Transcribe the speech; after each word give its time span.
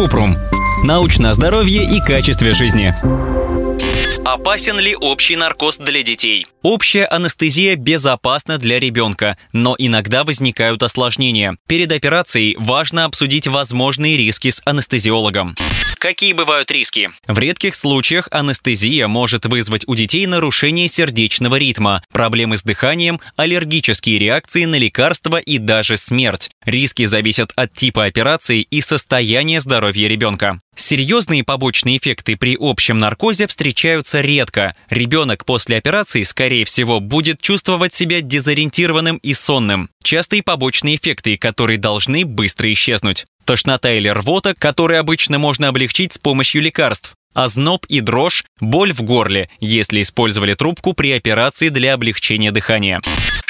Купрум. 0.00 0.34
Научное 0.82 1.34
здоровье 1.34 1.84
и 1.84 2.00
качестве 2.00 2.54
жизни. 2.54 2.94
Опасен 4.24 4.78
ли 4.80 4.96
общий 4.96 5.36
наркоз 5.36 5.76
для 5.76 6.02
детей? 6.02 6.46
Общая 6.62 7.04
анестезия 7.04 7.76
безопасна 7.76 8.56
для 8.56 8.80
ребенка, 8.80 9.36
но 9.52 9.74
иногда 9.76 10.24
возникают 10.24 10.82
осложнения. 10.82 11.54
Перед 11.66 11.92
операцией 11.92 12.56
важно 12.58 13.04
обсудить 13.04 13.46
возможные 13.46 14.16
риски 14.16 14.48
с 14.48 14.62
анестезиологом. 14.64 15.54
Какие 16.00 16.32
бывают 16.32 16.70
риски? 16.70 17.10
В 17.26 17.38
редких 17.38 17.74
случаях 17.74 18.26
анестезия 18.30 19.06
может 19.06 19.44
вызвать 19.44 19.86
у 19.86 19.94
детей 19.94 20.24
нарушение 20.24 20.88
сердечного 20.88 21.56
ритма, 21.56 22.02
проблемы 22.10 22.56
с 22.56 22.62
дыханием, 22.62 23.20
аллергические 23.36 24.18
реакции 24.18 24.64
на 24.64 24.76
лекарства 24.76 25.36
и 25.36 25.58
даже 25.58 25.98
смерть. 25.98 26.48
Риски 26.64 27.04
зависят 27.04 27.52
от 27.54 27.74
типа 27.74 28.06
операции 28.06 28.62
и 28.62 28.80
состояния 28.80 29.60
здоровья 29.60 30.08
ребенка. 30.08 30.62
Серьезные 30.74 31.44
побочные 31.44 31.98
эффекты 31.98 32.38
при 32.38 32.56
общем 32.58 32.96
наркозе 32.96 33.46
встречаются 33.46 34.22
редко. 34.22 34.74
Ребенок 34.88 35.44
после 35.44 35.76
операции, 35.76 36.22
скорее 36.22 36.64
всего, 36.64 37.00
будет 37.00 37.42
чувствовать 37.42 37.92
себя 37.92 38.22
дезориентированным 38.22 39.18
и 39.18 39.34
сонным. 39.34 39.90
Частые 40.02 40.42
побочные 40.42 40.96
эффекты, 40.96 41.36
которые 41.36 41.76
должны 41.76 42.24
быстро 42.24 42.72
исчезнуть. 42.72 43.26
Тошнота 43.50 43.90
или 43.94 44.06
рвота, 44.06 44.54
которые 44.54 45.00
обычно 45.00 45.40
можно 45.40 45.66
облегчить 45.66 46.12
с 46.12 46.18
помощью 46.18 46.62
лекарств. 46.62 47.14
Озноб 47.34 47.84
и 47.86 48.00
дрожь, 48.00 48.44
боль 48.60 48.92
в 48.92 49.02
горле, 49.02 49.50
если 49.58 50.02
использовали 50.02 50.54
трубку 50.54 50.92
при 50.92 51.10
операции 51.10 51.68
для 51.68 51.94
облегчения 51.94 52.52
дыхания. 52.52 53.00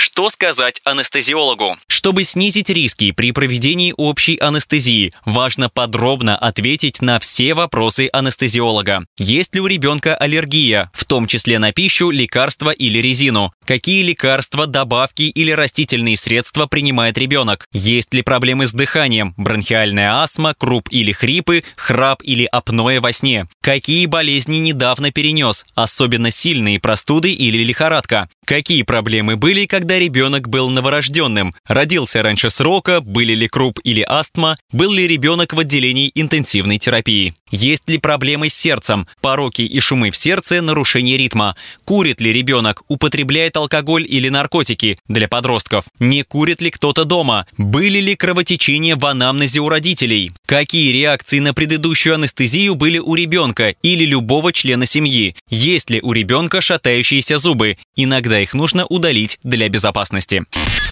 Что 0.00 0.30
сказать 0.30 0.80
анестезиологу? 0.84 1.76
Чтобы 1.88 2.22
снизить 2.22 2.70
риски 2.70 3.10
при 3.10 3.32
проведении 3.32 3.92
общей 3.96 4.36
анестезии, 4.36 5.12
важно 5.24 5.68
подробно 5.68 6.38
ответить 6.38 7.02
на 7.02 7.18
все 7.18 7.52
вопросы 7.52 8.08
анестезиолога. 8.12 9.06
Есть 9.18 9.56
ли 9.56 9.60
у 9.60 9.66
ребенка 9.66 10.14
аллергия, 10.14 10.92
в 10.94 11.04
том 11.04 11.26
числе 11.26 11.58
на 11.58 11.72
пищу, 11.72 12.10
лекарства 12.10 12.70
или 12.70 12.98
резину? 12.98 13.52
Какие 13.66 14.04
лекарства, 14.04 14.68
добавки 14.68 15.22
или 15.22 15.50
растительные 15.50 16.16
средства 16.16 16.66
принимает 16.66 17.18
ребенок? 17.18 17.66
Есть 17.72 18.14
ли 18.14 18.22
проблемы 18.22 18.68
с 18.68 18.72
дыханием, 18.72 19.34
бронхиальная 19.36 20.22
астма, 20.22 20.54
круп 20.56 20.88
или 20.92 21.10
хрипы, 21.10 21.64
храп 21.74 22.22
или 22.22 22.44
апноэ 22.44 23.00
во 23.00 23.10
сне? 23.10 23.48
Какие 23.60 24.06
болезни 24.06 24.58
недавно 24.58 25.10
перенес, 25.10 25.66
особенно 25.74 26.30
сильные 26.30 26.78
простуды 26.78 27.32
или 27.32 27.64
лихорадка? 27.64 28.28
Какие 28.48 28.82
проблемы 28.82 29.36
были, 29.36 29.66
когда 29.66 29.98
ребенок 29.98 30.48
был 30.48 30.70
новорожденным? 30.70 31.52
Родился 31.66 32.22
раньше 32.22 32.48
срока? 32.48 33.02
Были 33.02 33.34
ли 33.34 33.46
круп 33.46 33.78
или 33.84 34.00
астма? 34.00 34.56
Был 34.72 34.90
ли 34.90 35.06
ребенок 35.06 35.52
в 35.52 35.58
отделении 35.58 36.10
интенсивной 36.14 36.78
терапии? 36.78 37.34
Есть 37.50 37.90
ли 37.90 37.98
проблемы 37.98 38.48
с 38.48 38.54
сердцем? 38.54 39.06
Пороки 39.20 39.60
и 39.60 39.80
шумы 39.80 40.10
в 40.10 40.16
сердце, 40.16 40.62
нарушение 40.62 41.18
ритма? 41.18 41.56
Курит 41.84 42.22
ли 42.22 42.32
ребенок? 42.32 42.84
Употребляет 42.88 43.58
алкоголь 43.58 44.06
или 44.08 44.30
наркотики 44.30 44.96
для 45.08 45.28
подростков? 45.28 45.84
Не 45.98 46.22
курит 46.22 46.62
ли 46.62 46.70
кто-то 46.70 47.04
дома? 47.04 47.46
Были 47.58 48.00
ли 48.00 48.16
кровотечения 48.16 48.96
в 48.96 49.04
анамнезе 49.04 49.60
у 49.60 49.68
родителей? 49.68 50.32
Какие 50.46 50.92
реакции 50.92 51.38
на 51.38 51.52
предыдущую 51.52 52.14
анестезию 52.14 52.76
были 52.76 52.98
у 52.98 53.14
ребенка 53.14 53.74
или 53.82 54.06
любого 54.06 54.54
члена 54.54 54.86
семьи? 54.86 55.36
Есть 55.50 55.90
ли 55.90 56.00
у 56.00 56.12
ребенка 56.12 56.62
шатающиеся 56.62 57.36
зубы? 57.36 57.76
Иногда 57.94 58.37
их 58.40 58.54
нужно 58.54 58.86
удалить 58.86 59.38
для 59.42 59.68
безопасности. 59.68 60.44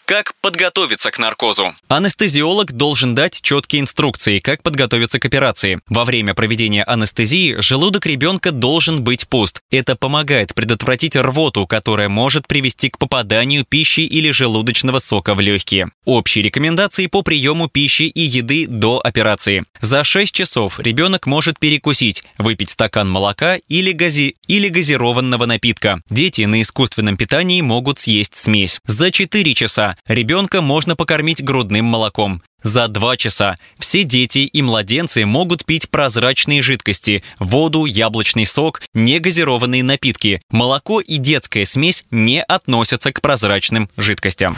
Как 0.07 0.35
подготовиться 0.41 1.11
к 1.11 1.19
наркозу? 1.19 1.75
Анестезиолог 1.89 2.71
должен 2.73 3.17
дать 3.17 3.41
четкие 3.43 3.83
инструкции, 3.83 4.39
как 4.39 4.63
подготовиться 4.63 5.19
к 5.19 5.25
операции. 5.25 5.81
Во 5.89 6.05
время 6.05 6.33
проведения 6.33 6.85
анестезии 6.85 7.57
желудок 7.61 8.07
ребенка 8.07 8.53
должен 8.53 9.03
быть 9.03 9.27
пуст. 9.27 9.63
Это 9.73 9.97
помогает 9.97 10.55
предотвратить 10.55 11.17
рвоту, 11.17 11.67
которая 11.67 12.09
может 12.09 12.47
привести 12.47 12.89
к 12.89 12.99
попаданию 12.99 13.65
пищи 13.65 14.01
или 14.01 14.31
желудочного 14.31 15.01
сока 15.01 15.35
в 15.35 15.41
легкие. 15.41 15.89
Общие 16.05 16.45
рекомендации 16.45 17.09
по 17.09 17.23
приему 17.23 17.69
пищи 17.69 18.05
и 18.05 18.21
еды 18.21 18.69
до 18.69 19.01
операции. 19.01 19.65
За 19.81 20.05
6 20.05 20.33
часов 20.33 20.79
ребенок 20.79 21.27
может 21.27 21.59
перекусить, 21.59 22.23
выпить 22.39 22.71
стакан 22.71 23.11
молока 23.11 23.57
или, 23.69 23.91
гази... 23.91 24.37
или 24.47 24.69
газированного 24.69 25.47
напитка. 25.47 26.01
Дети 26.11 26.43
на 26.43 26.63
искусственном 26.63 27.17
питании 27.17 27.36
могут 27.63 27.99
съесть 27.99 28.35
смесь. 28.35 28.81
За 28.87 29.11
4 29.11 29.55
часа 29.55 29.97
ребенка 30.07 30.61
можно 30.61 30.97
покормить 30.97 31.43
грудным 31.43 31.85
молоком. 31.85 32.43
За 32.67 32.89
два 32.89 33.17
часа 33.17 33.59
все 33.79 34.03
дети 34.03 34.39
и 34.41 34.61
младенцы 34.61 35.25
могут 35.25 35.65
пить 35.65 35.89
прозрачные 35.89 36.63
жидкости, 36.63 37.23
воду, 37.39 37.85
яблочный 37.85 38.45
сок, 38.45 38.83
негазированные 38.93 39.85
напитки. 39.85 40.43
Молоко 40.51 40.99
и 40.99 41.19
детская 41.19 41.65
смесь 41.65 42.05
не 42.11 42.43
относятся 42.43 43.13
к 43.13 43.21
прозрачным 43.21 43.89
жидкостям. 43.97 44.57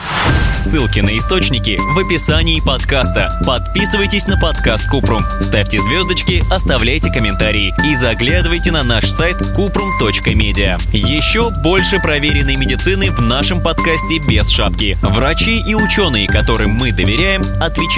Ссылки 0.56 1.00
на 1.00 1.18
источники 1.18 1.78
в 1.78 1.98
описании 1.98 2.60
подкаста. 2.60 3.28
Подписывайтесь 3.46 4.26
на 4.26 4.40
подкаст 4.40 4.88
Купрум, 4.88 5.22
ставьте 5.42 5.78
звездочки, 5.78 6.42
оставляйте 6.50 7.12
комментарии 7.12 7.74
и 7.84 7.94
заглядывайте 7.94 8.72
на 8.72 8.84
наш 8.84 9.10
сайт 9.10 9.36
kuprum.media. 9.54 10.80
Еще 10.94 11.50
больше 11.62 12.00
проверенной 12.00 12.56
медицины 12.56 13.10
в 13.10 13.20
нашем 13.20 13.62
подкасте 13.62 14.18
без 14.26 14.48
шапки. 14.48 14.96
Врачи 15.02 15.60
и 15.60 15.74
ученые, 15.74 16.26
которым 16.26 16.70
мы 16.70 16.90
доверяем, 16.90 17.42
отвечают 17.60 17.97